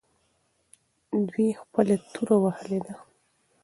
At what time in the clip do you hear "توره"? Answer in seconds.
2.13-2.37